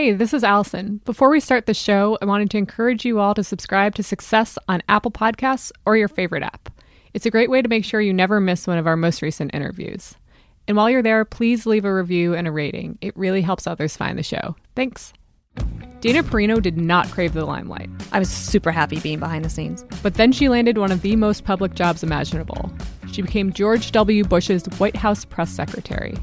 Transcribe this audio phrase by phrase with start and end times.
[0.00, 1.04] Hey, this is Alyson.
[1.04, 4.56] Before we start the show, I wanted to encourage you all to subscribe to Success
[4.66, 6.70] on Apple Podcasts or your favorite app.
[7.12, 9.54] It's a great way to make sure you never miss one of our most recent
[9.54, 10.14] interviews.
[10.66, 12.96] And while you're there, please leave a review and a rating.
[13.02, 14.56] It really helps others find the show.
[14.74, 15.12] Thanks.
[16.00, 17.90] Dana Perino did not crave the limelight.
[18.10, 19.84] I was super happy being behind the scenes.
[20.02, 22.72] But then she landed one of the most public jobs imaginable.
[23.12, 24.24] She became George W.
[24.24, 26.16] Bush's White House press secretary.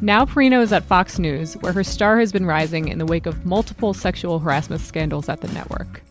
[0.00, 3.26] Now Perino is at Fox News, where her star has been rising in the wake
[3.26, 6.02] of multiple sexual harassment scandals at the network.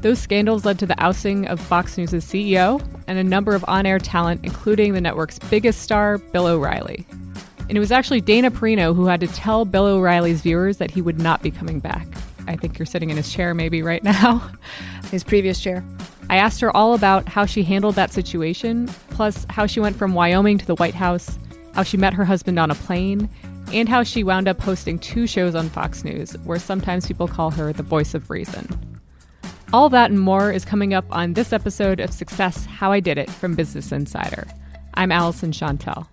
[0.00, 3.86] Those scandals led to the ousting of Fox News' CEO and a number of on
[3.86, 7.06] air talent, including the network's biggest star, Bill O'Reilly.
[7.68, 11.00] And it was actually Dana Perino who had to tell Bill O'Reilly's viewers that he
[11.00, 12.08] would not be coming back.
[12.48, 14.50] I think you're sitting in his chair maybe right now.
[15.12, 15.84] His previous chair.
[16.30, 20.14] I asked her all about how she handled that situation, plus how she went from
[20.14, 21.38] Wyoming to the White House,
[21.74, 23.28] how she met her husband on a plane,
[23.72, 27.50] and how she wound up hosting two shows on Fox News, where sometimes people call
[27.50, 28.68] her the voice of reason.
[29.72, 33.16] All that and more is coming up on this episode of Success How I Did
[33.16, 34.46] It from Business Insider.
[34.94, 36.06] I'm Alyson Shontell.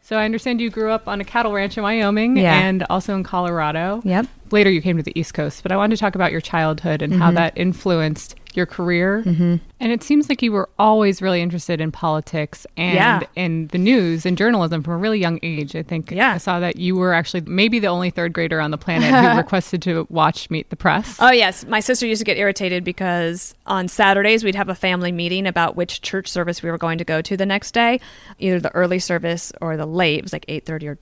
[0.00, 2.54] So I understand you grew up on a cattle ranch in Wyoming Yeah.
[2.54, 4.00] and also in Colorado.
[4.04, 4.26] Yep.
[4.52, 7.02] Later you came to the East Coast, but I wanted to talk about your childhood
[7.02, 7.34] and how mm-hmm.
[7.34, 9.22] that influenced your career.
[9.24, 9.56] Mm-hmm.
[9.78, 13.20] And it seems like you were always really interested in politics and Yeah.
[13.36, 15.76] in the news and journalism from a really young age.
[15.76, 16.32] I think Yeah.
[16.32, 19.36] I saw that you were actually maybe the only third grader on the planet who
[19.38, 21.18] requested to watch Meet the Press.
[21.20, 21.66] Oh, yes.
[21.66, 25.76] My sister used to get irritated because on Saturdays we'd have a family meeting about
[25.76, 28.00] which church service we were going to go to the next day,
[28.38, 30.18] either the early service or the late.
[30.20, 30.98] It was like 8.30 or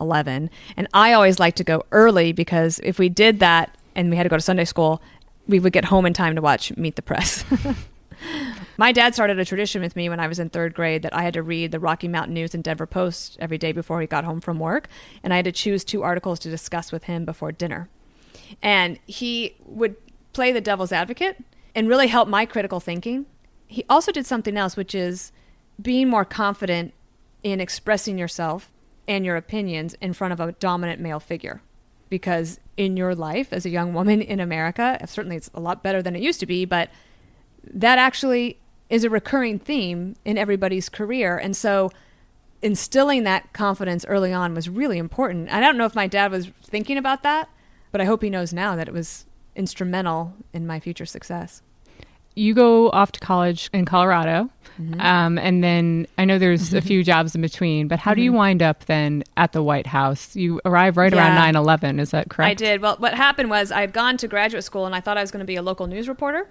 [0.00, 0.50] 11.
[0.76, 4.22] And I always liked to go early because if we did that and we had
[4.22, 5.02] to go to Sunday school,
[5.48, 7.44] we would get home in time to watch Meet the Press.
[8.76, 11.22] My dad started a tradition with me when I was in third grade that I
[11.22, 14.24] had to read the Rocky Mountain News and Denver Post every day before he got
[14.24, 14.88] home from work.
[15.22, 17.88] And I had to choose two articles to discuss with him before dinner.
[18.62, 19.96] And he would
[20.32, 21.42] play the devil's advocate
[21.74, 23.26] and really help my critical thinking.
[23.66, 25.32] He also did something else, which is
[25.80, 26.94] being more confident
[27.42, 28.70] in expressing yourself
[29.06, 31.62] and your opinions in front of a dominant male figure.
[32.08, 36.00] Because in your life as a young woman in America, certainly it's a lot better
[36.00, 36.88] than it used to be, but
[37.64, 38.58] that actually
[38.88, 41.36] is a recurring theme in everybody's career.
[41.36, 41.90] And so
[42.62, 45.50] instilling that confidence early on was really important.
[45.52, 47.50] I don't know if my dad was thinking about that,
[47.90, 51.62] but I hope he knows now that it was instrumental in my future success.
[52.38, 54.50] You go off to college in Colorado,
[54.80, 55.00] Mm-hmm.
[55.00, 57.88] um, and then I know there's a few jobs in between.
[57.88, 60.36] But how do you wind up then at the White House?
[60.36, 61.18] You arrive right Mm-hmm.
[61.18, 61.36] Yeah.
[61.52, 61.98] around 9/11.
[62.00, 62.48] Is that correct?
[62.48, 62.80] I did.
[62.80, 65.32] Well, what happened was I had gone to graduate school and I thought I was
[65.32, 66.48] going to be a local news reporter.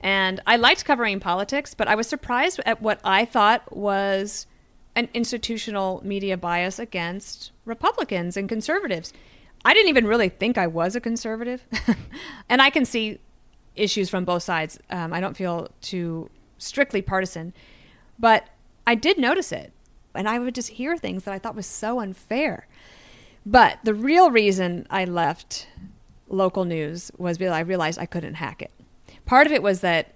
[0.00, 4.46] And I liked covering politics, but I was surprised at what I thought was
[4.94, 9.14] an institutional media bias against Republicans and conservatives.
[9.64, 11.64] I didn't even really think I was a conservative.
[12.50, 13.18] and I can see
[13.76, 14.78] issues from both sides.
[14.90, 17.52] Um, I don't feel too strictly partisan,
[18.18, 18.48] but
[18.86, 19.72] I did notice it.
[20.14, 22.66] And I would just hear things that I thought was so unfair.
[23.46, 25.66] But the real reason I left
[26.28, 28.70] local news was because I realized I couldn't hack it.
[29.24, 30.14] Part of it was that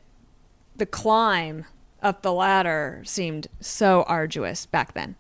[0.76, 1.64] the climb
[2.02, 5.16] up the ladder seemed so arduous back then,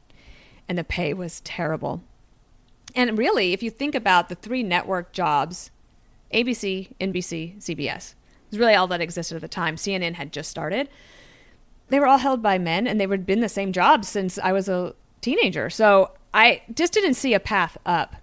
[0.68, 2.02] and the pay was terrible.
[2.94, 5.70] And really, if you think about the three network jobs
[6.32, 8.14] ABC, NBC, CBS
[8.56, 9.76] really all that existed at the time.
[9.76, 10.88] CNN had just started.
[11.88, 14.52] They were all held by men and they had been the same jobs since I
[14.52, 15.70] was a teenager.
[15.70, 18.16] So I just didn't see a path up.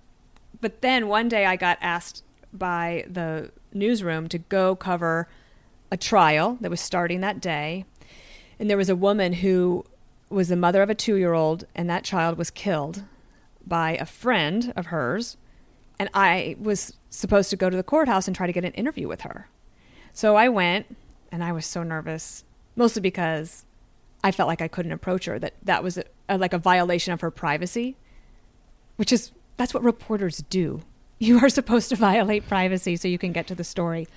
[0.61, 5.27] But then one day I got asked by the newsroom to go cover
[5.91, 7.85] a trial that was starting that day.
[8.59, 9.85] And there was a woman who
[10.29, 13.03] was the mother of a two year old, and that child was killed
[13.65, 15.37] by a friend of hers.
[15.99, 19.07] And I was supposed to go to the courthouse and try to get an interview
[19.07, 19.47] with her.
[20.13, 20.95] So I went,
[21.31, 22.43] and I was so nervous,
[22.75, 23.65] mostly because
[24.23, 27.11] I felt like I couldn't approach her, that that was a, a, like a violation
[27.13, 27.97] of her privacy,
[28.95, 30.81] which is that's what reporters do.
[31.19, 34.09] You are supposed to violate privacy so you can get to the story.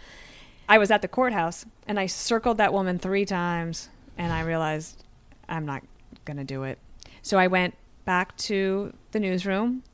[0.69, 5.05] I was at the courthouse and I circled that woman three times and I realized
[5.49, 5.85] I'm not
[6.25, 6.81] going to do it.
[7.23, 7.75] So I went
[8.07, 9.85] back to the newsroom,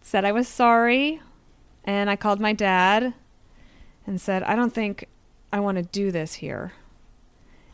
[0.00, 1.20] said I was sorry,
[1.84, 3.14] and I called my dad
[4.08, 5.06] and said, I don't think
[5.52, 6.72] I want to do this here.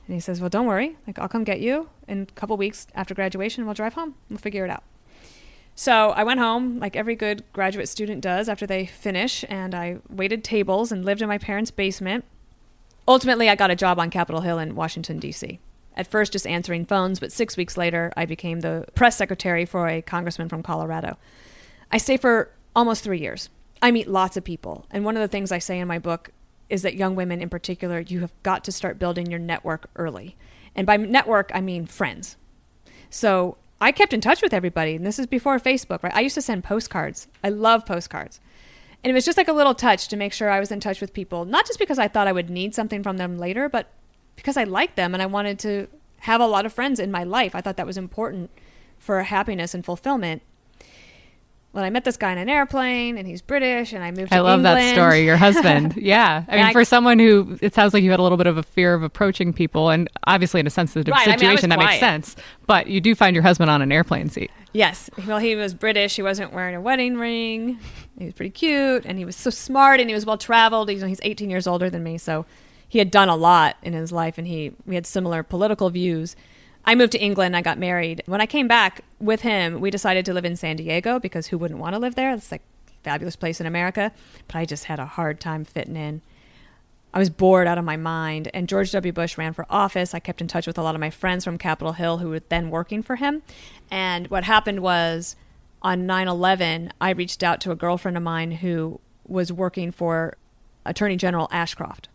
[0.07, 0.97] And he says, Well, don't worry.
[1.07, 3.65] Like, I'll come get you in a couple weeks after graduation.
[3.65, 4.17] We'll drive home.
[4.29, 4.83] We'll figure it out.
[5.77, 9.99] So I went home, like every good graduate student does after they finish, and I
[10.09, 12.25] waited tables and lived in my parents' basement.
[13.09, 15.59] Ultimately, I got a job on Capitol Hill in Washington, D.C.
[15.97, 19.89] At first, just answering phones, but six weeks later, I became the press secretary for
[19.89, 21.17] a congressman from Colorado.
[21.91, 23.51] I stayed for almost three years.
[23.85, 26.31] I meet lots of people, and one of the things I say in my book
[26.71, 30.37] is that young women in particular, you have got to start building your network early.
[30.75, 32.39] And by network, I mean friends.
[33.11, 36.15] So I kept in touch with everybody, and this is before Facebook, right?
[36.15, 37.29] I used to send postcards.
[37.45, 38.41] I love postcards.
[39.03, 41.03] And it was just like a little touch to make sure I was in touch
[41.03, 43.91] with people, not just because I thought I would need something from them later, but
[44.35, 45.89] because I liked them and I wanted to
[46.21, 47.55] have a lot of friends in my life.
[47.55, 48.51] I thought that was important
[48.99, 50.41] for happiness and fulfillment
[51.75, 54.31] well, I met this guy in an airplane, and he's British, and I moved.
[54.31, 54.37] to England.
[54.37, 54.79] I love England.
[54.79, 55.25] that story.
[55.25, 56.45] Your husband, yeah.
[56.49, 58.57] I mean, I- for someone who it sounds like you had a little bit of
[58.57, 61.71] a fear of approaching people, and obviously in a sensitive Right, I mean, I situation,
[61.71, 62.37] that makes sense.
[62.67, 64.53] But you do find your husband on an airplane seat.
[64.73, 65.11] Yes.
[65.27, 66.15] Well, he was British.
[66.17, 67.79] He wasn't wearing a wedding ring.
[68.19, 70.89] He was pretty cute, and he was so smart, and he was well traveled.
[70.89, 72.47] He's he's 18 years older than me, so
[72.89, 76.37] he had done a lot in his life, and he we had similar political views.
[76.87, 77.57] I moved to England.
[77.57, 78.23] I got married.
[78.27, 81.59] When I came back with him, we decided to live in San Diego because who
[81.59, 82.33] wouldn't want to live there?
[82.33, 84.13] It's like a fabulous place in America.
[84.47, 86.21] But I just had a hard time fitting in.
[87.15, 88.51] I was bored out of my mind.
[88.53, 89.13] And George W.
[89.13, 90.15] Bush ran for office.
[90.15, 92.41] I kept in touch with a lot of my friends from Capitol Hill who were
[92.41, 93.43] then working for him.
[93.91, 95.37] And what happened was
[95.81, 100.37] on 9 11, I reached out to a girlfriend of mine who was working for
[100.85, 102.09] Attorney General Ashcroft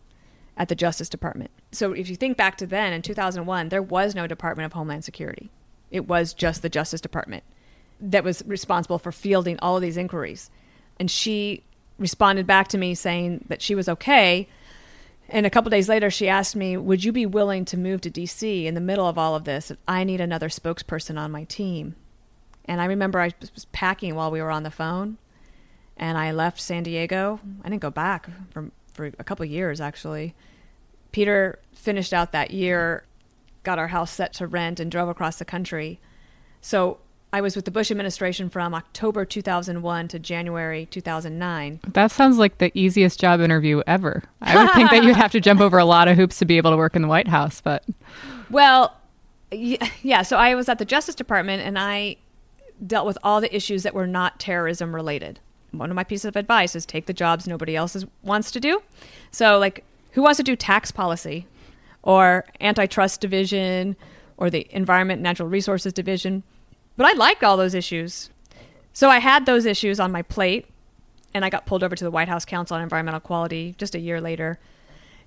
[0.60, 1.50] at the Justice Department.
[1.72, 5.04] So if you think back to then in 2001, there was no Department of Homeland
[5.04, 5.50] Security.
[5.90, 7.44] It was just the Justice Department
[7.98, 10.50] that was responsible for fielding all of these inquiries.
[10.98, 11.62] And she
[11.98, 14.48] responded back to me saying that she was okay.
[15.30, 18.10] And a couple days later, she asked me, Would you be willing to move to
[18.10, 19.72] DC in the middle of all of this?
[19.88, 21.96] I need another spokesperson on my team.
[22.66, 25.16] And I remember I was packing while we were on the phone.
[25.96, 27.40] And I left San Diego.
[27.64, 30.34] I didn't go back for, for a couple years, actually.
[31.12, 33.04] Peter finished out that year,
[33.62, 36.00] got our house set to rent, and drove across the country.
[36.60, 36.98] So
[37.32, 41.80] I was with the Bush administration from October 2001 to January 2009.
[41.92, 44.24] That sounds like the easiest job interview ever.
[44.40, 46.56] I would think that you'd have to jump over a lot of hoops to be
[46.56, 47.84] able to work in the White House, but
[48.50, 48.96] Well,
[49.52, 52.16] yeah, so I was at the Justice Department and I
[52.84, 55.38] dealt with all the issues that were not terrorism related.
[55.70, 58.60] One of my pieces of advice is take the jobs nobody else is, wants to
[58.60, 58.82] do.
[59.30, 61.46] So, like, who wants to do tax policy
[62.02, 63.96] or antitrust division
[64.36, 66.42] or the Environment and Natural Resources division?
[66.96, 68.30] But I liked all those issues.
[68.92, 70.66] So, I had those issues on my plate
[71.32, 74.00] and I got pulled over to the White House Council on Environmental Quality just a
[74.00, 74.58] year later.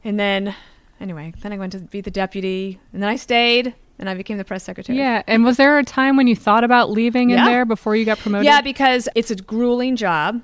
[0.03, 0.53] And then,
[0.99, 4.37] anyway, then I went to be the deputy, and then I stayed, and I became
[4.37, 4.97] the press secretary.
[4.97, 5.23] yeah.
[5.27, 7.45] And was there a time when you thought about leaving in Yeah.
[7.45, 8.45] there before you got promoted?
[8.45, 10.41] Yeah, because it's a grueling job.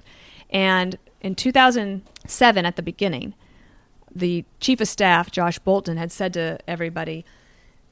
[0.50, 3.34] And in 2007, at the beginning,
[4.13, 7.25] the chief of staff, Josh Bolten, had said to everybody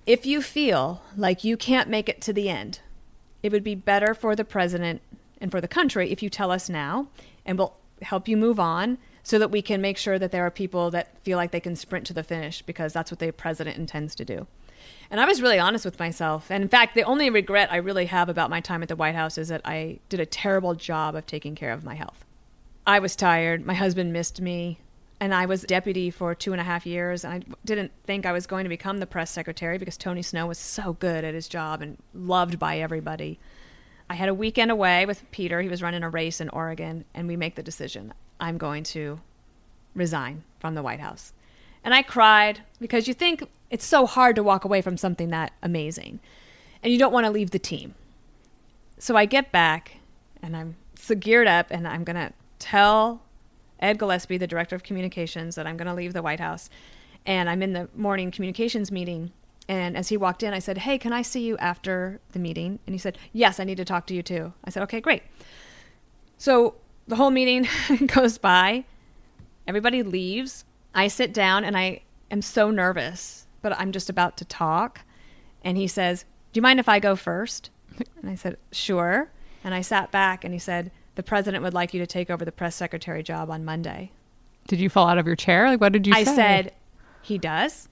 [0.06, 2.80] if you feel like you can't make it to the end,
[3.44, 5.02] it would be better for the president
[5.42, 7.08] and for the country if you tell us now,
[7.46, 10.52] and we'll help you move on so that we can make sure that there are
[10.52, 13.78] people that feel like they can sprint to the finish because that's what the president
[13.78, 14.48] intends to do.
[15.12, 16.50] And I was really honest with myself.
[16.50, 19.16] And in fact, the only regret I really have about my time at the White
[19.16, 22.24] House is that I did a terrible job of taking care of my health.
[22.86, 23.66] I was tired.
[23.66, 24.80] My husband missed me.
[25.20, 27.24] And I was deputy for two and a half years.
[27.24, 30.48] And I didn't think I was going to become the press secretary because Tony Snow
[30.48, 33.40] was so good at his job and loved by everybody.
[34.10, 35.62] I had a weekend away with Peter.
[35.62, 37.06] He was running a race in Oregon.
[37.16, 39.20] And we make the decision I'm going to
[39.96, 41.34] resign from the White House.
[41.84, 45.54] And I cried because you think it's so hard to walk away from something that
[45.64, 46.20] amazing.
[46.84, 47.96] And you don't want to leave the team.
[49.00, 49.98] So I get back
[50.42, 53.22] and I'm so geared up and I'm going to tell
[53.80, 56.70] Ed Gillespie, the director of communications, that I'm going to leave the White House.
[57.26, 59.32] And I'm in the morning communications meeting.
[59.68, 62.80] And as he walked in, I said, Hey, can I see you after the meeting?
[62.86, 64.54] And he said, Yes, I need to talk to you too.
[64.64, 65.24] I said, Okay, great.
[66.38, 66.76] So
[67.08, 67.68] the whole meeting
[68.08, 68.86] goes by,
[69.68, 70.64] everybody leaves.
[70.96, 75.02] I sit down and I am so nervous, but I'm just about to talk.
[75.64, 77.70] And he says, Do you mind if I go first?
[78.22, 79.32] And I said, Sure.
[79.64, 82.46] And I sat back and he said, The president would like you to take over
[82.46, 84.12] the press secretary job on Monday.
[84.68, 85.68] Did you fall out of your chair?
[85.68, 86.20] Like, what did you say?
[86.20, 86.36] I say?
[86.36, 86.74] said,
[87.24, 87.90] He does.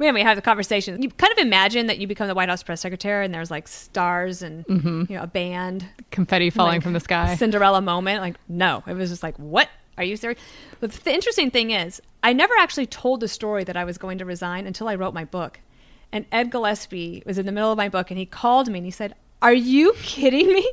[0.00, 1.00] Man, we had the conversation.
[1.00, 3.68] You kind of imagine that you become the White House press secretary and there's like
[3.68, 5.04] stars and mm-hmm.
[5.08, 7.36] you know a band confetti falling like, from the sky.
[7.36, 8.20] Cinderella moment.
[8.20, 9.68] Like, no, it was just like, what?
[9.96, 10.40] Are you serious?
[10.80, 14.18] But the interesting thing is, I never actually told the story that I was going
[14.18, 15.60] to resign until I wrote my book.
[16.10, 18.84] And Ed Gillespie was in the middle of my book and he called me and
[18.84, 20.68] he said, Are you kidding me?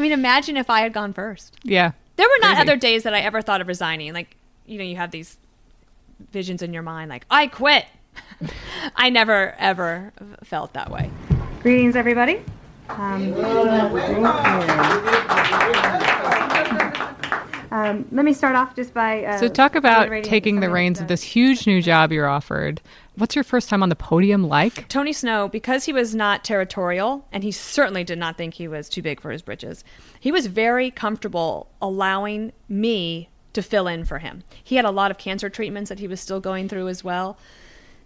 [0.00, 1.54] I mean, imagine if I had gone first.
[1.62, 1.92] yeah.
[2.16, 2.60] There were not Crazy.
[2.62, 4.14] other days that I ever thought of resigning.
[4.14, 4.34] Like,
[4.66, 5.36] you know, you have these
[6.32, 7.84] visions in your mind, like, I quit.
[8.96, 11.10] I never, ever felt that way.
[11.62, 12.42] Greetings, everybody.
[12.88, 13.34] Um,
[17.70, 19.24] um, let me start off just by.
[19.24, 22.80] Uh, So talk about taking the reins of this huge new job you're offered.
[23.16, 24.88] What's your first time on the podium like?
[24.88, 28.88] Tony Snow, because he was not territorial, and he certainly did not think he was
[28.88, 29.84] too big for his britches,
[30.18, 34.42] he was very comfortable allowing me to fill in for him.
[34.62, 37.36] He had a lot of cancer treatments that he was still going through as well.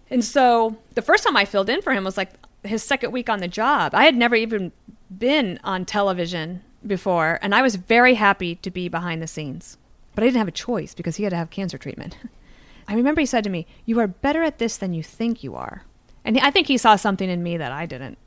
[0.09, 2.31] And so the first time I filled in for him was like
[2.63, 3.93] his second week on the job.
[3.95, 4.71] I had never even
[5.15, 9.77] been on television before, and I was very happy to be behind the scenes.
[10.13, 12.17] But I didn't have a choice because he had to have cancer treatment.
[12.87, 15.55] I remember he said to me, You are better at this than you think you
[15.55, 15.83] are.
[16.23, 18.17] And I think he saw something in me that I didn't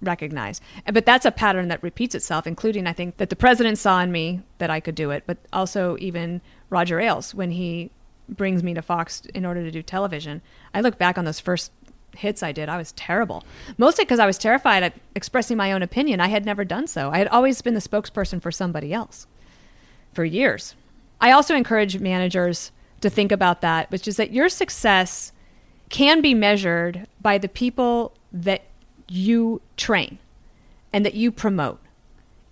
[0.00, 0.60] recognize.
[0.92, 4.12] But that's a pattern that repeats itself, including I think that the president saw in
[4.12, 6.40] me that I could do it, but also even
[6.70, 7.90] Roger Ailes when he
[8.28, 10.42] brings me to Fox in order to do television.
[10.72, 11.72] I look back on those first
[12.16, 13.44] hits I did, I was terrible.
[13.78, 16.20] Mostly because I was terrified at expressing my own opinion.
[16.20, 17.10] I had never done so.
[17.10, 19.26] I had always been the spokesperson for somebody else
[20.12, 20.74] for years.
[21.20, 25.32] I also encourage managers to think about that, which is that your success
[25.90, 28.62] can be measured by the people that
[29.08, 30.18] you train
[30.92, 31.80] and that you promote.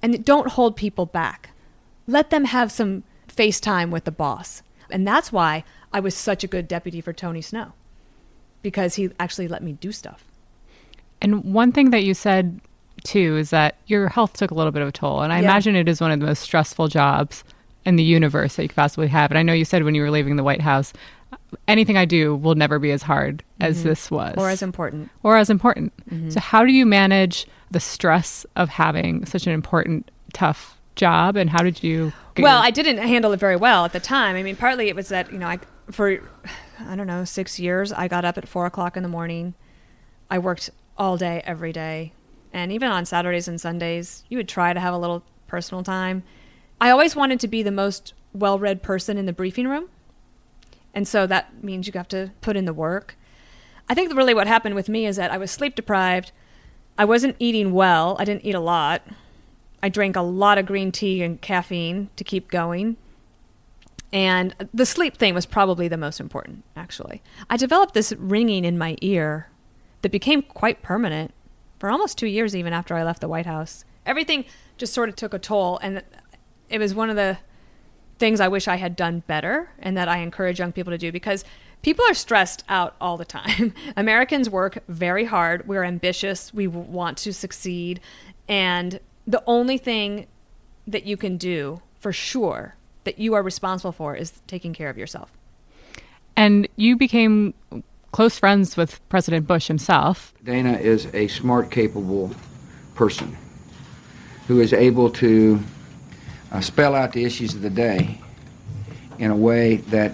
[0.02, 1.50] And don't hold people back.
[2.06, 4.62] Let them have some face time with the boss.
[4.90, 7.72] And that's why I was such a good deputy for Tony Snow,
[8.62, 10.24] because he actually let me do stuff.
[11.20, 12.60] And one thing that you said
[13.04, 15.22] too is that your health took a little bit of a toll.
[15.22, 15.44] And I Yeah.
[15.44, 17.42] imagine it is one of the most stressful jobs
[17.84, 19.30] in the universe that you could possibly have.
[19.30, 20.92] And I know you said when you were leaving the White House,
[21.66, 24.32] anything I do will never be as hard as this was.
[24.32, 24.40] Mm-hmm.
[24.40, 25.10] Or as important.
[25.22, 25.92] or as important.
[26.28, 31.36] So how do you manage the stress of having such an important, tough job?
[31.36, 34.00] And how did you get Well, your- I didn't handle it very well at the
[34.00, 34.36] time.
[34.36, 35.58] I mean, partly it was that you know, I
[35.90, 36.20] for
[36.88, 39.54] I don't know six years, I got up at four o'clock in the morning.
[40.30, 42.12] I worked all day, every day,
[42.52, 46.22] and even on Saturdays and Sundays, you would try to have a little personal time.
[46.80, 49.88] I always wanted to be the most well-read person in the briefing room,
[50.94, 53.16] and so that means you have to put in the work.
[53.88, 56.32] I think really what happened with me is that I was sleep deprived.
[56.96, 58.16] I wasn't eating well.
[58.18, 59.02] I didn't eat a lot.
[59.82, 62.96] I drank a lot of green tea and caffeine to keep going.
[64.12, 67.22] And the sleep thing was probably the most important, actually.
[67.48, 69.48] I developed this ringing in my ear
[70.02, 71.32] that became quite permanent
[71.78, 73.84] for almost two years, even after I left the White House.
[74.04, 74.44] Everything
[74.76, 75.78] just sort of took a toll.
[75.82, 76.02] And
[76.68, 77.38] it was one of the
[78.18, 81.10] things I wish I had done better and that I encourage young people to do
[81.10, 81.44] because
[81.82, 83.74] people are stressed out all the time.
[83.96, 85.66] Americans work very hard.
[85.66, 86.52] We're ambitious.
[86.52, 88.00] We want to succeed.
[88.46, 90.26] And the only thing
[90.86, 94.96] that you can do for sure that you are responsible for is taking care of
[94.98, 95.30] yourself.
[96.36, 97.52] and you became
[98.12, 100.32] close friends with President Bush himself.
[100.44, 102.30] Dana is a smart, capable
[102.94, 103.36] person
[104.48, 105.60] who is able to
[106.52, 108.18] uh, spell out the issues of the day
[109.18, 110.12] in a way that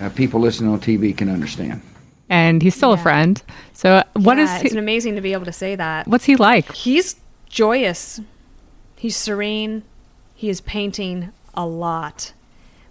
[0.00, 1.80] uh, people listening on TV can understand.
[2.28, 3.42] And he's still a friend.
[3.72, 6.06] So what is Yeah, he, it's amazing to be able to say that.
[6.06, 6.72] what's he like?
[6.72, 7.16] He's
[7.48, 8.20] joyous.
[8.96, 9.82] He's serene.
[10.34, 12.32] He is painting a lot.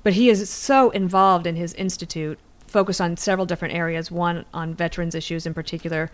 [0.04, 4.76] But he is so involved in his institute, focused on several different areas, one on
[4.76, 6.12] veterans issues in particular,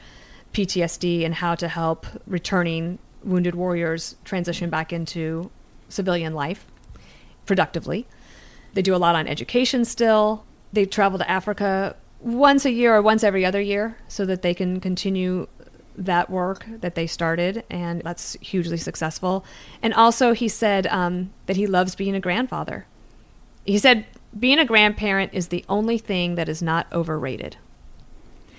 [0.54, 5.50] PTSD and how to help returning wounded warriors transition back into
[5.90, 6.68] civilian life
[7.46, 8.06] productively.
[8.74, 10.46] They do a lot on education still.
[10.72, 14.54] They travel to Africa once a year or once every other year so that they
[14.54, 15.48] can continue
[15.96, 19.46] that work that they started, and that's hugely successful.
[19.82, 22.86] And also, he said um, that he loves being a grandfather.
[23.66, 24.06] He said
[24.38, 27.58] being a grandparent is the only thing that is not overrated.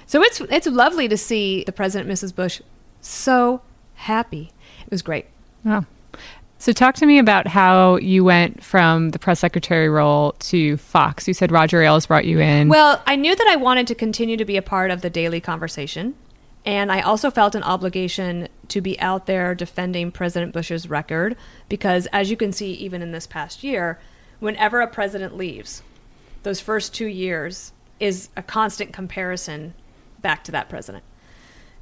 [0.07, 2.35] So it's it's lovely to see the president, Mrs.
[2.35, 2.61] Bush,
[3.01, 3.63] so
[3.95, 4.53] happy.
[4.85, 5.27] It was great.
[5.65, 5.87] Wow.
[6.59, 11.29] So talk to me about how you went from the press secretary role to Fox.
[11.29, 12.69] You said Roger Ailes brought you in.
[12.69, 15.41] Well, I knew that I wanted to continue to be a part of the daily
[15.41, 16.15] conversation.
[16.65, 21.37] And I also felt an obligation to be out there defending President Bush's record
[21.69, 23.99] because, as you can see, even in this past year,
[24.41, 25.83] whenever a president leaves,
[26.43, 29.75] those first two years is a constant comparison
[30.23, 31.05] back to that president.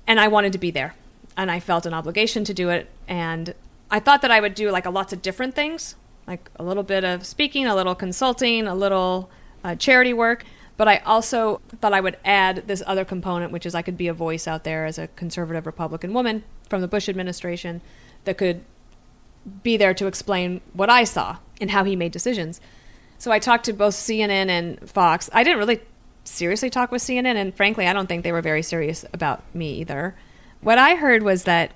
[0.06, 0.94] And I wanted to be there.
[1.36, 2.90] And I felt an obligation to do it.
[3.06, 3.54] And
[3.90, 5.94] I thought that I would do like a lots of different things,
[6.26, 9.30] like a little bit of speaking, a little consulting, a little
[9.62, 10.44] uh, charity work.
[10.76, 14.08] But I also thought I would add this other component, which is I could be
[14.08, 17.82] a voice out there as a conservative Republican woman from the Bush administration
[18.24, 18.64] that could
[19.62, 22.60] be there to explain what I saw and how he made decisions.
[23.18, 25.28] So I talked to both CNN and Fox.
[25.32, 25.80] I didn't really
[26.24, 29.74] seriously talk with CNN, and frankly, I don't think they were very serious about me
[29.74, 30.14] either.
[30.60, 31.72] What I heard was that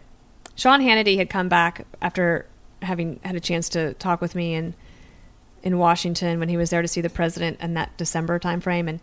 [0.54, 2.46] Sean Hannity had come back after
[2.82, 4.74] having had a chance to talk with me in
[5.66, 9.00] in Washington when he was there to see the president in that December timeframe, and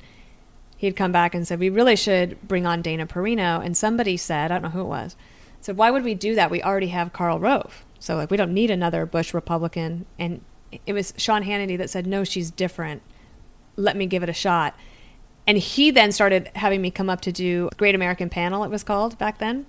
[0.78, 3.64] he had come back and said we really should bring on Dana Perino.
[3.64, 5.18] And somebody said, I don't know who it was,
[5.60, 6.50] said why would we do that?
[6.50, 10.06] We already have Karl Rove, so like we don't need another Bush Republican.
[10.18, 10.40] And
[10.86, 13.02] it was Sean Hannity that said, no, she's different.
[13.76, 14.74] Let me give it a shot.
[15.46, 18.86] And he then started having me come up to do Great American Panel, it was
[18.86, 19.66] called back then,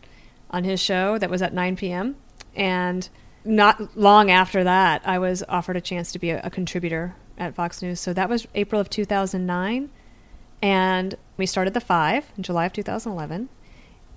[0.49, 2.15] on his show that was at 9 p.m.
[2.55, 3.09] And
[3.45, 7.55] not long after that, I was offered a chance to be a, a contributor at
[7.55, 8.01] Fox News.
[8.01, 9.91] So that was April of 2009.
[10.63, 13.49] And we started The Five in July of 2011.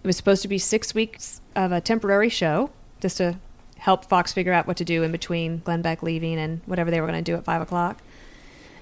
[0.03, 3.37] It was supposed to be six weeks of a temporary show just to
[3.77, 7.01] help Fox figure out what to do in between Glenn Beck leaving and whatever they
[7.01, 8.01] were going to do at 5 o'clock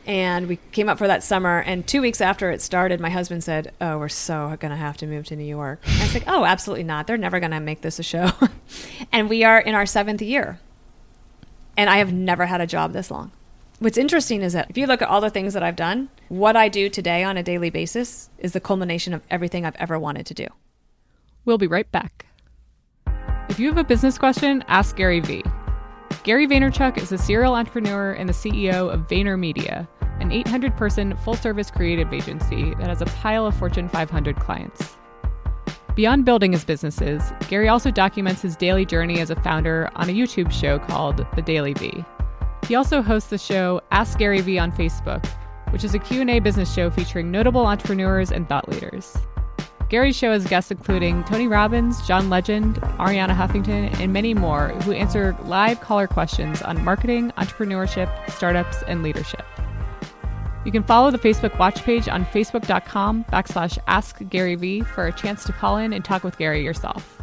[0.06, 1.60] and we came up for that summer.
[1.60, 5.08] And two weeks after it started, my husband said, "Oh, we're so to have to
[5.08, 7.08] move to New York." And I was like, "Oh, absolutely not.
[7.08, 8.32] They're never to make this a show."
[9.12, 10.60] and we are in our seventh year,
[11.78, 13.32] and I have never had a job this long.
[13.80, 16.56] What's interesting is that if you look at all the things that I've done, what
[16.56, 20.26] I do today on a daily basis is the culmination of everything I've ever wanted
[20.28, 20.48] to do.
[21.44, 22.26] We'll be right back.
[23.50, 25.44] If you have a business question, ask Gary Vee.
[26.24, 29.88] Gary Vaynerchuk is a serial entrepreneur and the CEO of VaynerMedia,
[30.20, 34.98] an 800 person full service creative agency that has a pile of Fortune 500 clients.
[35.96, 40.14] Beyond building his businesses, Gary also documents his daily journey as a founder on a
[40.14, 42.06] YouTube show called The DailyVee.
[42.68, 45.26] He also hosts the show Ask Gary Vee on Facebook,
[45.70, 49.16] which is a Q&A business show featuring notable entrepreneurs and thought leaders.
[49.88, 54.92] Gary's show has guests including Tony Robbins, John Legend, Arianna Huffington, and many more who
[54.92, 59.46] answer live caller questions on marketing, entrepreneurship, startups, and leadership.
[60.66, 65.12] You can follow the Facebook watch page on facebook.com backslash ask Gary Vee for a
[65.12, 67.22] chance to call in and talk with Gary yourself.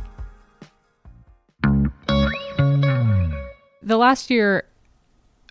[3.83, 4.63] The last year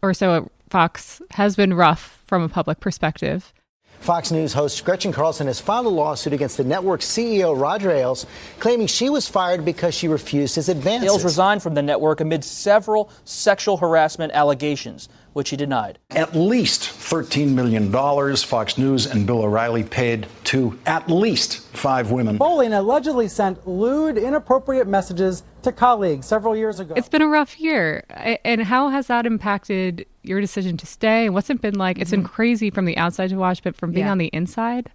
[0.01, 3.51] or so at Fox has been rough from a public perspective.
[3.99, 8.25] Fox News host Gretchen Carlson has filed a lawsuit against the network's CEO, Roger Ailes,
[8.59, 11.07] claiming she was fired because she refused his advances.
[11.07, 15.97] Ailes resigned from the network amid several sexual harassment allegations, which he denied.
[16.11, 17.91] At least $13 million
[18.37, 22.37] Fox News and Bill O'Reilly paid to at least five women.
[22.37, 26.93] Bowling allegedly sent lewd, inappropriate messages to colleagues several years ago.
[26.97, 28.03] It's been a rough year.
[28.43, 31.25] And how has that impacted your decision to stay?
[31.25, 31.95] And what's it been like?
[31.95, 32.01] Mm-hmm.
[32.01, 32.33] It's been mm-hmm.
[32.33, 34.11] crazy from the outside to watch, but from being yeah.
[34.11, 34.91] on the inside?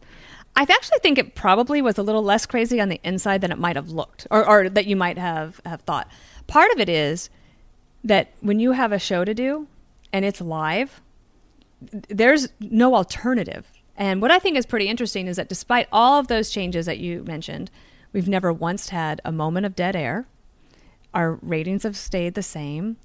[0.57, 3.59] I actually think it probably was a little less crazy on the inside than it
[3.59, 6.11] might have looked or, or that you might have, have thought.
[6.46, 7.29] Part of it is
[8.05, 9.66] that when you have a show to do
[10.16, 11.02] and it's live,
[12.09, 13.70] there's no alternative.
[13.98, 16.96] And what I think is pretty interesting is that despite all of those changes that
[16.96, 17.70] you mentioned,
[18.14, 20.26] we've never once had a moment of dead air.
[21.12, 22.96] Our ratings have stayed the same.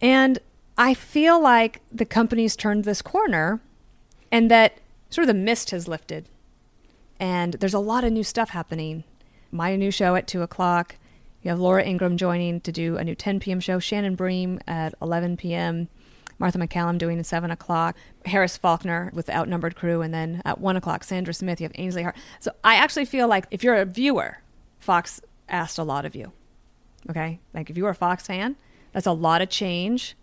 [0.00, 0.40] And
[0.76, 3.60] I feel like the company's turned this corner
[4.32, 4.78] and that
[5.10, 6.28] sort of the mist has lifted.
[7.20, 9.04] And there's a lot of new stuff happening.
[9.52, 10.96] My new show at 2 o'clock.
[11.42, 13.60] You have Laura Ingraham joining to do a new 10 p.m.
[13.60, 15.88] show, Shannon Bream at 11 p.m.,
[16.44, 20.60] Martha MacCallum doing at 7 o'clock, Harris Faulkner with the Outnumbered Crew, and then at
[20.60, 22.16] 1 o'clock, Sandra Smith, you have Ainsley Hart.
[22.38, 24.42] So I actually feel like if you're a viewer,
[24.78, 26.32] Fox asked a lot of you.
[27.08, 27.40] Okay.
[27.54, 28.56] Like if you are a Fox fan,
[28.92, 30.18] that's a lot of change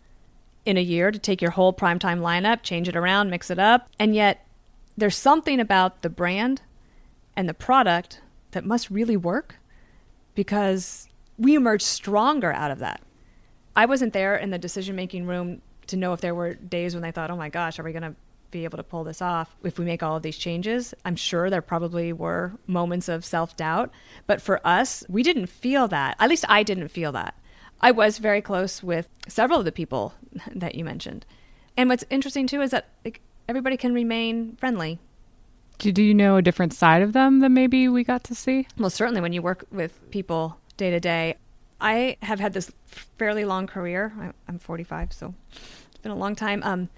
[0.64, 3.90] in a year to take your whole primetime lineup, change it around, mix it up.
[3.98, 4.46] And yet
[4.96, 6.62] there's something about the brand
[7.36, 9.56] and the product that must really work
[10.36, 13.02] because we emerged stronger out of that.
[13.76, 17.02] I wasn't there in the decision making room to know if there were days when
[17.02, 18.16] they thought, oh my gosh, are we going to
[18.52, 20.94] be able to pull this off if we make all of these changes.
[21.06, 23.92] I'm sure there probably were moments of self doubt,
[24.28, 26.18] but for us, we didn't feel that.
[26.20, 27.36] At least I didn't feel that.
[27.80, 30.14] I was very close with several of the people
[30.54, 31.26] that you mentioned.
[31.76, 35.00] And what's interesting too is that like, everybody can remain friendly.
[35.80, 38.68] Do, do you know a different side of them that maybe we got to see?
[38.78, 41.38] Well, certainly when you work with people day to day.
[41.82, 42.72] I have had this
[43.18, 44.34] fairly long career.
[44.48, 46.62] I'm 45, so it's been a long time.
[46.64, 46.90] Um,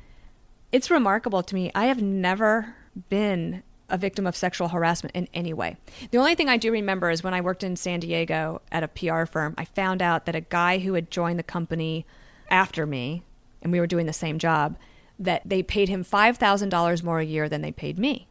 [0.72, 1.72] it's remarkable to me.
[1.74, 2.76] I have never
[3.10, 5.78] been a victim of sexual harassment in any way.
[6.12, 8.88] The only thing I do remember is when I worked in San Diego at a
[8.88, 12.06] PR firm, I found out that a guy who had joined the company
[12.50, 13.24] after me,
[13.62, 14.78] and we were doing the same job,
[15.20, 18.28] that they paid him $5,000 more a year than they paid me.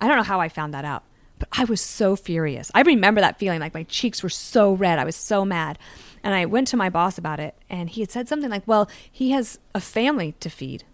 [0.00, 1.04] I don't know how I found that out,
[1.38, 2.70] but I was so furious.
[2.74, 4.98] I remember that feeling like my cheeks were so red.
[4.98, 5.78] I was so mad.
[6.22, 8.88] And I went to my boss about it, and he had said something like, Well,
[9.10, 10.84] he has a family to feed.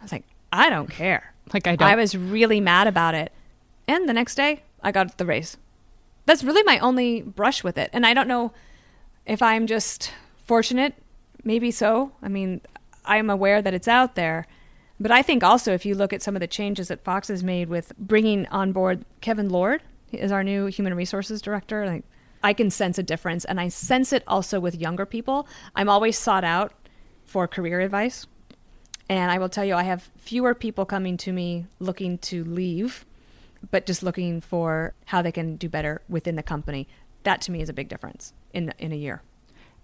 [0.00, 1.34] I was like, I don't care.
[1.52, 1.88] Like, I don't.
[1.88, 3.32] I was really mad about it.
[3.86, 5.56] And the next day, I got the raise.
[6.24, 7.90] That's really my only brush with it.
[7.92, 8.52] And I don't know
[9.26, 10.12] if I'm just
[10.44, 10.94] fortunate.
[11.44, 12.12] Maybe so.
[12.22, 12.62] I mean,
[13.04, 14.46] I'm aware that it's out there.
[14.98, 17.44] But I think also if you look at some of the changes that Fox has
[17.44, 19.82] made with bringing on board Kevin Lord
[20.12, 22.04] as our new human resources director, like
[22.42, 25.46] I can sense a difference and I sense it also with younger people.
[25.74, 26.72] I'm always sought out
[27.24, 28.26] for career advice.
[29.08, 33.04] And I will tell you I have fewer people coming to me looking to leave,
[33.70, 36.88] but just looking for how they can do better within the company.
[37.22, 39.22] That to me is a big difference in in a year.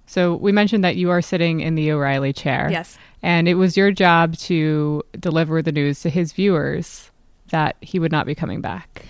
[0.06, 2.68] So we mentioned that you are sitting in the O'Reilly chair.
[2.70, 2.98] Yes.
[3.22, 7.10] And it was your job to deliver the news to his viewers
[7.50, 9.04] that he would not be coming back.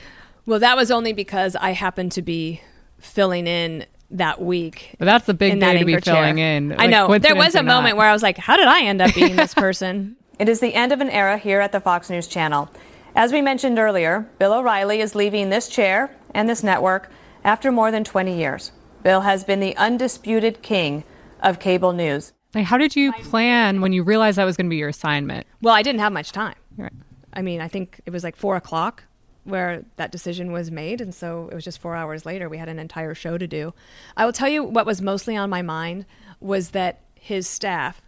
[0.47, 2.61] Well, that was only because I happened to be
[2.99, 4.95] filling in that week.
[4.99, 6.15] But that's a big in that day to be anchor chair.
[6.15, 6.79] filling in.
[6.79, 7.19] I know.
[7.19, 9.55] There was a moment where I was like, how did I end up being this
[9.67, 10.17] person?
[10.39, 12.69] it is the end of an era here at the Fox News Channel.
[13.15, 17.11] As we mentioned earlier, Bill O'Reilly is leaving this chair and this network
[17.45, 18.73] after more than 20 years.
[19.03, 21.05] Bill has been the undisputed king
[21.41, 22.33] of cable news.
[22.55, 25.47] Like, how did you plan when you realized that was going to be your assignment?
[25.63, 26.55] Well, I didn't have much time.
[26.77, 26.93] Right.
[27.33, 29.05] I mean, I think it was like four o'clock
[29.45, 31.01] where that decision was made.
[31.01, 32.49] And so it was just four hours later.
[32.49, 33.75] We had an entire show to do.
[34.17, 36.07] I will tell you what was mostly on my mind
[36.41, 38.03] was that his staff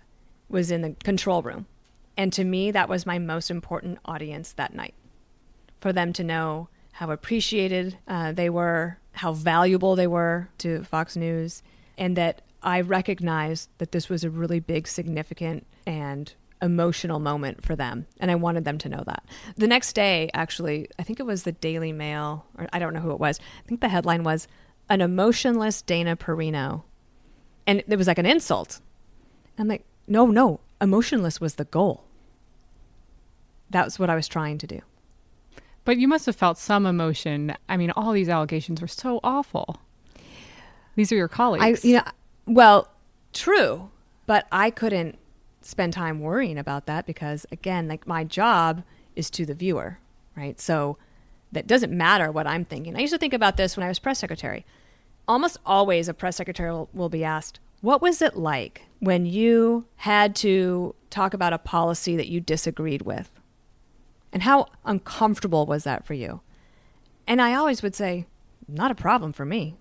[0.48, 1.66] was in the control room.
[2.16, 4.94] And to me, that was my most important audience that night
[5.80, 11.16] for them to know how appreciated uh, they were, how valuable they were to Fox
[11.16, 11.62] News,
[11.96, 17.76] and that I recognized that this was a really big, significant, and emotional moment for
[17.76, 18.06] them.
[18.18, 19.24] And I wanted them to know that.
[19.56, 23.00] The next day, actually, I think it was the Daily Mail, or I don't know
[23.00, 23.38] who it was.
[23.64, 24.48] I think the headline was
[24.88, 26.84] An Emotionless Dana Perino.
[27.66, 28.80] And it was like an insult.
[29.58, 32.04] I'm like, no, no, emotionless was the goal.
[33.70, 34.80] That was what I was trying to do.
[35.84, 37.54] But you must have felt some emotion.
[37.68, 39.80] I mean, all these allegations were so awful.
[40.96, 41.84] These are your colleagues.
[41.84, 42.04] I, you know,
[42.46, 42.88] well,
[43.32, 43.90] true,
[44.26, 45.18] but I couldn't
[45.60, 48.82] spend time worrying about that because, again, like my job
[49.16, 49.98] is to the viewer,
[50.36, 50.60] right?
[50.60, 50.96] So
[51.52, 52.96] that doesn't matter what I'm thinking.
[52.96, 54.64] I used to think about this when I was press secretary.
[55.26, 59.86] Almost always, a press secretary will, will be asked, "What was it like when you
[59.96, 63.30] had to talk about a policy that you disagreed with?"
[64.34, 66.40] And how uncomfortable was that for you?
[67.26, 68.26] And I always would say,
[68.66, 69.76] not a problem for me.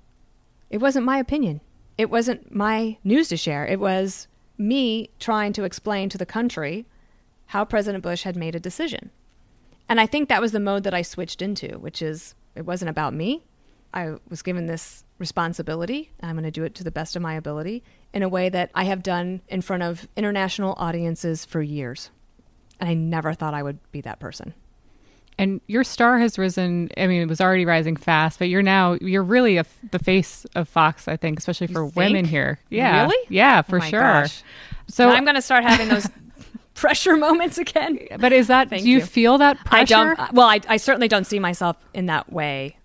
[0.69, 1.59] It wasn't my opinion.
[1.97, 3.65] It wasn't my news to share.
[3.65, 6.85] It was me trying to explain to the country
[7.47, 9.09] how President Bush had made a decision.
[9.89, 12.89] And I think that was the mode that I switched into, which is it wasn't
[12.89, 13.43] about me.
[13.93, 17.33] I was given this responsibility, I'm going to do it to the best of my
[17.35, 22.11] ability in a way that I have done in front of international audiences for years.
[22.83, 24.53] And I never thought I would be that person.
[25.37, 26.89] and your star has risen.
[26.97, 30.45] I mean, it was already rising fast, but you're now you're really a, the face
[30.53, 31.07] of Fox.
[31.07, 32.59] I think, especially for women here.
[32.69, 33.25] Yeah, Really?
[33.29, 34.01] Yeah, oh for Oh sure.
[34.01, 34.43] gosh.
[34.89, 36.07] So Now I'm going to start having those
[36.73, 37.99] pressure moments again.
[38.19, 39.05] But is that Thank do you, you.
[39.05, 39.81] feel that pressure?
[39.81, 40.19] I don't.
[40.19, 42.75] Uh, well, I, I certainly don't see myself in that way.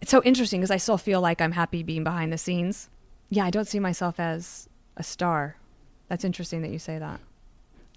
[0.00, 2.88] It's so interesting because I still feel like I'm happy being behind the scenes.
[3.30, 5.56] Yeah, I don't see myself as a star.
[6.08, 7.20] That's interesting that you say that.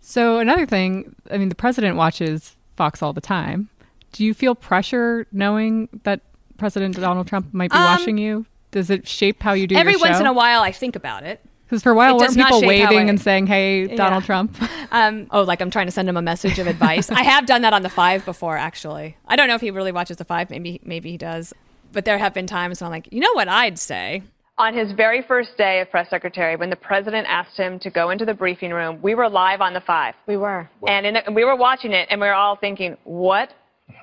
[0.01, 3.69] So another thing, I mean, the president watches Fox all the time.
[4.11, 6.21] Do you feel pressure knowing that
[6.57, 8.45] President Donald Trump might be Um, watching you?
[8.71, 9.79] Does it shape how you do it?
[9.79, 11.39] Every once in a while, I think about it.
[11.65, 14.25] Because for a while, weren't people waving I- and saying, "Hey, Donald Yeah.
[14.27, 14.57] Trump"?
[14.91, 17.09] Um, oh, like I'm trying to send him a message of advice.
[17.09, 19.15] I have done that on the five before, actually.
[19.25, 20.49] I don't know if he really watches the five.
[20.49, 21.53] Maybe maybe he does.
[21.93, 24.23] But there have been times when I'm like, you know what I'd say?
[24.57, 28.09] On his very first day as press secretary, when the president asked him to go
[28.11, 30.13] into the briefing room, we were live on the five.
[30.27, 30.69] We were.
[30.87, 33.53] And in, we were watching it, and we were all thinking, what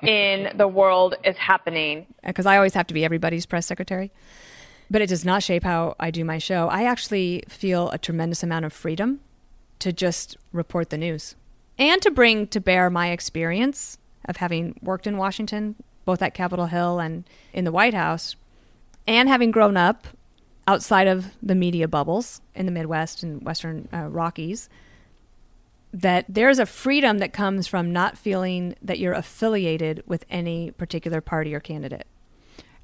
[0.03, 2.07] in the world is happening?
[2.25, 4.11] Because I always have to be everybody's press secretary.
[4.91, 6.67] But it does not shape how I do my show.
[6.67, 9.21] I actually feel a tremendous amount of freedom
[9.79, 11.35] to just report the news
[11.77, 16.65] and to bring to bear my experience of having worked in Washington, both at Capitol
[16.65, 18.35] Hill and in the White House,
[19.07, 20.07] and having grown up
[20.69, 24.69] outside of the media bubbles in the Midwest and Western uh, Rockies.
[25.91, 31.21] That there's a freedom that comes from not feeling that you're affiliated with any particular
[31.21, 32.05] party or candidate.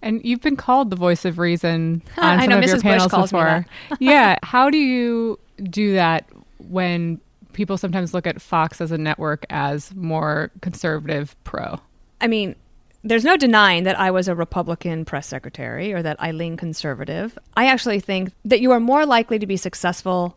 [0.01, 2.67] And you've been called the voice of reason on I some know, of Mrs.
[2.67, 3.65] your Bush panels before.
[3.99, 4.37] yeah.
[4.41, 7.21] How do you do that when
[7.53, 11.79] people sometimes look at Fox as a network as more conservative pro?
[12.19, 12.55] I mean,
[13.05, 17.37] there's no denying that I was a Republican press secretary or that I lean conservative.
[17.55, 20.35] I actually think that you are more likely to be successful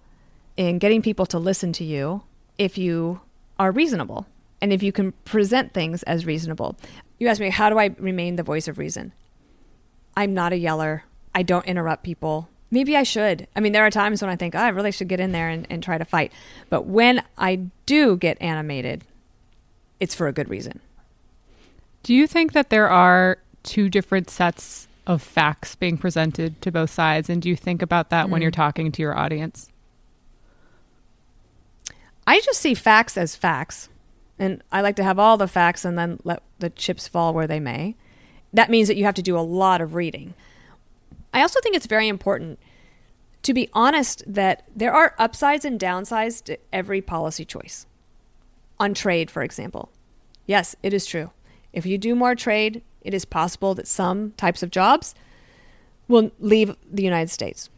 [0.58, 2.22] in getting people to listen to you
[2.58, 3.22] if you
[3.58, 4.26] are reasonable
[4.60, 6.76] and if you can present things as reasonable.
[7.18, 9.12] You asked me, how do I remain the voice of reason?
[10.14, 11.04] I'm not a yeller.
[11.34, 12.50] I don't interrupt people.
[12.70, 13.48] Maybe I should.
[13.56, 15.48] I mean, there are times when I think, oh, I really should get in there
[15.48, 16.32] and, and try to fight.
[16.68, 19.04] But when I do get animated,
[20.00, 20.80] it's for a good reason.
[22.08, 26.88] Do you think that there are two different sets of facts being presented to both
[26.88, 27.28] sides?
[27.28, 28.44] And do you think about that when Mm.
[28.44, 29.68] you're talking to your audience?
[32.26, 33.90] I just see facts as facts.
[34.38, 37.46] And I like to have all the facts and then let the chips fall where
[37.46, 37.94] they may.
[38.54, 40.32] That means that you have to do a lot of reading.
[41.34, 42.58] I also think it's very important
[43.42, 47.84] to be honest that there are upsides and downsides to every policy choice.
[48.80, 49.90] On trade, for example.
[50.46, 51.32] Yes, it is true.
[51.72, 55.14] If you do more trade, it is possible that some types of jobs
[56.08, 57.70] will leave the United States.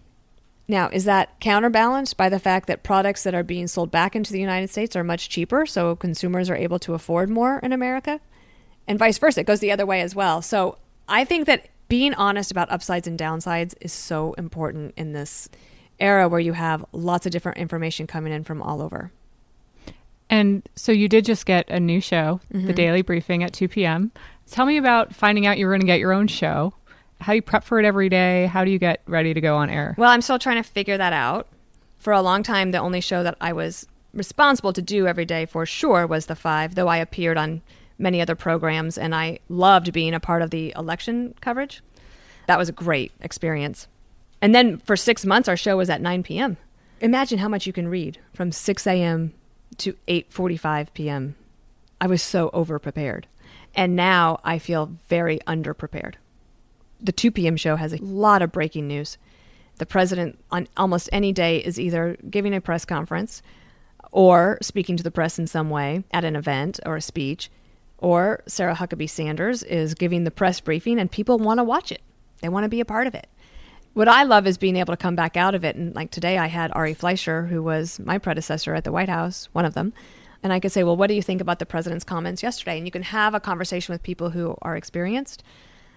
[0.68, 4.33] Now, is that counterbalanced by the fact that products that are being sold back into
[4.33, 8.20] the United States are much cheaper, so consumers are able to afford more in America?
[8.87, 10.42] And vice versa, it goes the other way as well.
[10.42, 15.48] So I think that being honest about upsides and downsides is so important in this
[15.98, 19.11] era where you have lots of different information coming in from all over.
[20.31, 22.75] And so you did just get a new show, The Mhm.
[22.77, 24.12] Daily Briefing at 2 p.m.
[24.51, 26.73] Tell me about finding out you were going to get your own show.
[27.21, 28.47] How you prep for it every day?
[28.47, 29.95] How do you get ready to go on air?
[29.99, 31.49] Well, I'm still trying to figure that out.
[31.99, 35.45] For a long time, the only show that I was responsible to do every day
[35.47, 37.61] for sure was The Five, though I appeared on
[37.99, 41.83] many other programs and I loved being a part of the election coverage.
[42.47, 43.87] That was a great experience.
[44.40, 46.57] And then for six months, our show was at 9 p.m.
[47.03, 49.35] Imagine how much you can read from 6 a.m.
[49.79, 51.37] to 8:45 p.m.
[52.01, 53.25] I was so overprepared,
[53.75, 56.15] and now I feel very underprepared
[57.01, 57.57] the 2 p.m.
[57.57, 59.19] show has a lot of breaking news.
[59.79, 63.43] The president, on almost any day, is either giving a press conference
[64.13, 67.51] or speaking to the press in some way at an event or a speech,
[67.99, 72.03] or Sarah Huckabee Sanders is giving the press briefing and people want to watch it.
[72.43, 73.29] They want to be a part of it.
[73.92, 75.76] What I love is being able to come back out of it.
[75.76, 79.48] And like today, I had Ari Fleischer, who was my predecessor at the White House,
[79.53, 79.92] one of them.
[80.42, 82.79] And I could say, well, what do you think about the president's comments yesterday?
[82.79, 85.42] And you can have a conversation with people who are experienced.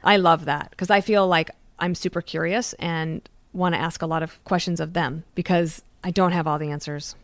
[0.04, 4.08] I love that because I feel like I'm super curious and want to ask a
[4.08, 7.16] lot of questions of them because I don't have all the answers.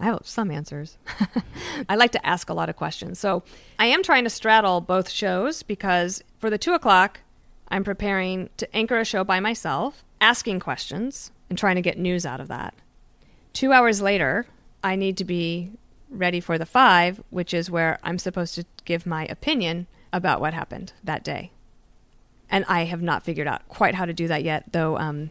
[0.00, 0.96] I have some answers.
[1.88, 3.18] I like to ask a lot of questions.
[3.18, 3.42] So
[3.78, 7.20] I am trying to straddle both shows because for the two o'clock,
[7.68, 12.26] I'm preparing to anchor a show by myself, asking questions and trying to get news
[12.26, 12.74] out of that.
[13.52, 14.46] Two hours later,
[14.82, 15.70] I need to be
[16.10, 20.54] ready for the five, which is where I'm supposed to give my opinion about what
[20.54, 21.50] happened that day.
[22.50, 25.30] And I have not figured out quite how to do that yet, though um,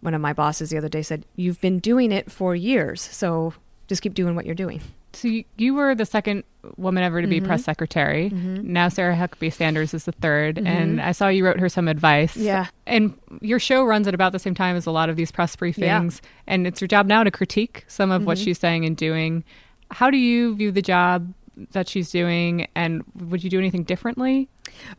[0.00, 3.54] one of my bosses the other day said, You've been doing it for years, so
[3.88, 4.80] just keep doing what you're doing.
[5.14, 6.44] So you, you were the second
[6.76, 7.46] woman ever to be Mhm.
[7.46, 8.30] press secretary.
[8.30, 8.64] Mhm.
[8.64, 10.66] Now Sarah Huckabee Sanders is the 3rd Mhm.
[10.66, 12.36] and I saw you wrote her some advice.
[12.36, 12.66] Yeah.
[12.86, 15.56] And your show runs at about the same time as a lot of these press
[15.56, 18.44] briefings, and it's your job now to critique some of what Mhm.
[18.44, 19.44] she's saying and doing.
[19.90, 21.32] How do you view the job
[21.72, 24.48] that she's doing, and would you do anything differently?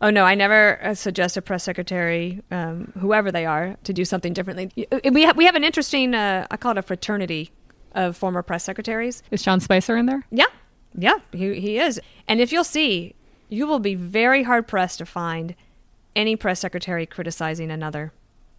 [0.01, 4.05] Oh no, I never uh, suggest a press secretary, um, whoever they are, to do
[4.05, 4.69] something differently.
[5.11, 7.49] We have we have an interesting, uh, I call it a fraternity
[7.93, 9.23] of former press secretaries.
[9.31, 10.23] Is Sean Spicer in there?
[10.31, 10.45] Yeah,
[10.95, 11.99] yeah, he he is.
[12.27, 13.15] And if you'll see,
[13.49, 15.55] you will be very hard pressed to find
[16.15, 18.11] any press secretary criticizing another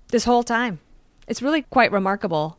[0.08, 0.80] this whole time.
[1.26, 2.58] It's really quite remarkable.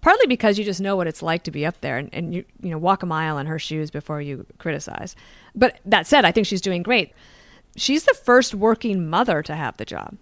[0.00, 2.44] Partly because you just know what it's like to be up there and, and you
[2.60, 5.16] you know walk a mile in her shoes before you criticize.
[5.54, 7.12] But that said, I think she's doing great.
[7.76, 10.16] She's the first working mother to have the job.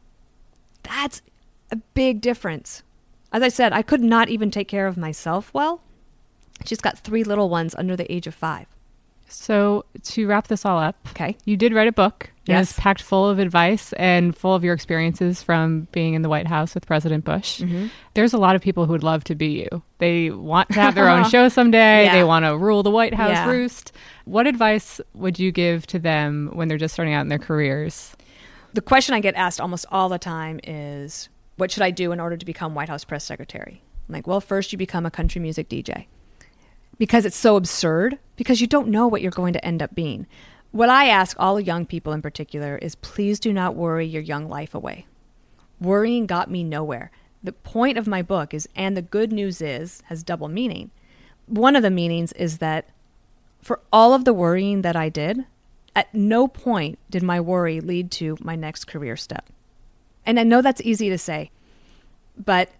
[0.84, 1.20] That's
[1.70, 2.82] a big difference.
[3.32, 5.82] As I said, I could not even take care of myself well.
[6.66, 8.66] She's got three little ones under the age of five.
[9.28, 12.30] So to wrap this all up, okay, you did write a book.
[12.44, 12.70] Yes.
[12.72, 16.48] it's packed full of advice and full of your experiences from being in the White
[16.48, 17.60] House with President Bush.
[17.60, 17.88] Mhm.
[18.14, 19.82] There's a lot of people who would love to be you.
[19.98, 22.04] They want to have their own show someday.
[22.06, 22.12] Yeah.
[22.14, 23.48] They want to rule the White House Yeah.
[23.48, 23.92] roost.
[24.24, 28.16] What advice would you give to them when they're just starting out in their careers?
[28.74, 32.18] The question I get asked almost all the time is, what should I do in
[32.18, 33.82] order to become White House press secretary?
[34.08, 36.06] I'm like, well, first you become a country music DJ.
[37.02, 40.24] Because it's so absurd, because you don't know what you're going to end up being.
[40.70, 44.48] What I ask all young people in particular is please do not worry your young
[44.48, 45.06] life away.
[45.80, 47.10] Worrying got me nowhere.
[47.42, 50.92] The point of my book is, and the good news is, has double meaning.
[51.46, 52.90] One of the meanings is that
[53.60, 55.44] for all of the worrying that I did,
[55.96, 59.46] at no point did my worry lead to my next career step.
[60.24, 61.50] And I know that's easy to say,
[62.38, 62.70] but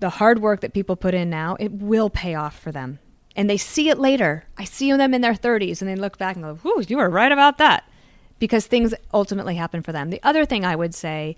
[0.00, 2.98] the hard work that people put in now, it will pay off for them.
[3.36, 4.44] And they see it later.
[4.56, 7.10] I see them in their 30s and they look back and go, whoo, you were
[7.10, 7.88] right about that.
[8.38, 10.10] Because things ultimately happen for them.
[10.10, 11.34] The other thing I would say,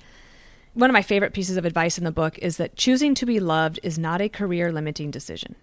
[0.74, 3.40] one of my favorite pieces of advice in the book is that choosing to be
[3.40, 5.56] loved is not a career limiting decision.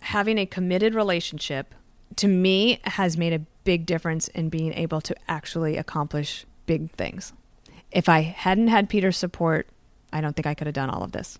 [0.00, 1.74] Having a committed relationship
[2.16, 7.32] to me has made a big difference in being able to actually accomplish big things.
[7.90, 9.66] If I hadn't had Peter's support,
[10.12, 11.38] I don't think I could have done all of this.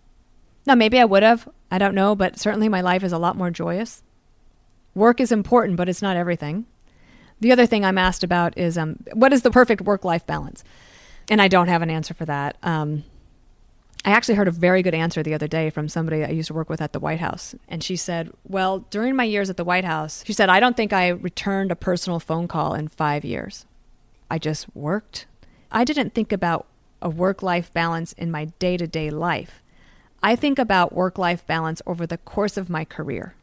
[0.67, 1.49] Now, maybe I would have.
[1.71, 4.03] I don't know, but certainly my life is a lot more joyous.
[4.95, 6.67] Work is important, but it's not everything.
[7.41, 10.63] The other thing I'm asked about is um, what is the perfect work life balance?
[11.29, 12.57] And I don't have an answer for that.
[12.63, 13.05] Um,
[14.05, 16.55] I actually heard a very good answer the other day from somebody I used to
[16.55, 17.55] work with at the White House.
[17.69, 20.77] And she said, Well, during my years at the White House, she said, I don't
[20.77, 23.65] think I returned a personal phone call in five years.
[24.31, 25.27] I just worked.
[25.73, 26.67] I didn't think about
[27.01, 29.63] a work life balance in my day to day life.
[30.25, 33.35] I think about work life balance over the course of my career.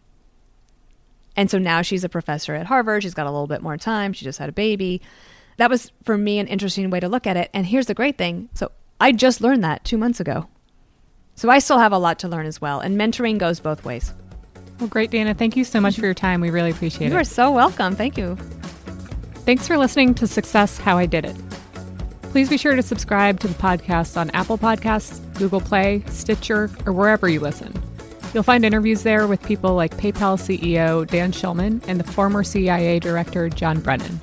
[1.36, 3.04] And so now she's a professor at Harvard.
[3.04, 4.14] She's got a little bit more time.
[4.14, 5.00] She just had a baby.
[5.58, 7.52] That was, for me, an interesting way to look at it.
[7.54, 8.50] And here's the great thing.
[8.56, 10.48] So I just learned that two months ago.
[11.36, 12.80] So I still have a lot to learn as well.
[12.80, 14.12] And mentoring goes both ways.
[14.80, 15.36] Well, great, Dana.
[15.36, 16.42] Thank you so much for your time.
[16.42, 17.14] We really appreciate You it.
[17.14, 17.96] You are so welcome.
[17.96, 18.36] Thank you.
[19.46, 21.36] Thanks for listening to Success How I Did It.
[22.32, 26.94] Please be sure to subscribe to the podcast on Apple Podcasts, Google Play, Stitcher, or
[26.94, 27.74] wherever you listen.
[28.34, 33.00] You'll find interviews there with people like PayPal CEO Dan Schulman and the former CIA
[33.00, 34.18] Director John Brennan.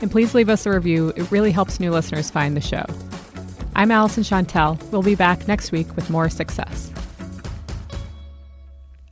[0.00, 2.86] And please leave us a review, it really helps new listeners find the show.
[3.74, 4.82] I'm Alyson Shontell.
[4.90, 6.90] We'll be back next week with more success.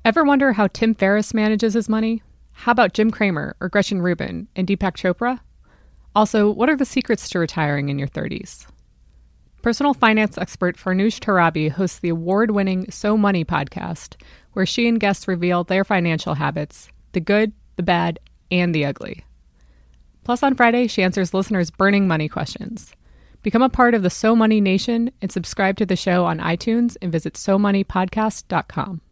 [0.07, 2.23] Ever wonder how Tim Ferriss manages his money?
[2.53, 5.41] How about Jim Cramer or Gretchen Rubin and Deepak Chopra?
[6.19, 8.67] Also, what are the secrets to retiring in your 30s?
[9.63, 14.21] Personal finance expert Farnoosh Torabi hosts the award winning So Money podcast,
[14.53, 18.19] where she and guests reveal their financial habits the good, the bad,
[18.51, 19.25] and the ugly.
[20.25, 22.93] Plus, on Friday, she answers listeners' burning money questions.
[23.45, 26.97] Become a part of the So Money Nation and subscribe to the show on iTunes
[27.01, 29.03] and visit SoMoneyPodcast.com.